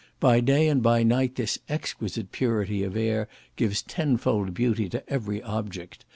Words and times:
By 0.19 0.39
day 0.39 0.67
and 0.67 0.81
by 0.81 1.03
night 1.03 1.35
this 1.35 1.59
exquisite 1.69 2.31
purity 2.31 2.81
of 2.81 2.97
air 2.97 3.27
gives 3.55 3.83
tenfold 3.83 4.51
beauty 4.55 4.89
to 4.89 5.07
every 5.07 5.43
object. 5.43 6.05